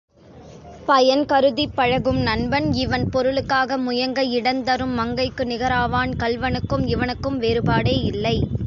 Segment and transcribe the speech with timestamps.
[0.87, 8.37] பயன் கருதிப் பழகும் நண்பன் இவன் பொருளுக்காக முயங்க இடந்தரும் மங்கைக்கு நிகராவான் கள்வனுக்கும் இவனுக்கும் வேறுபாடே இல்லை.